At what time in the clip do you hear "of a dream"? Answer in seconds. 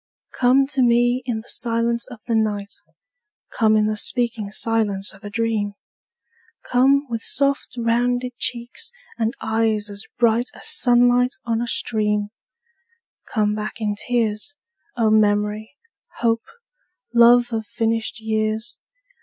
5.13-5.73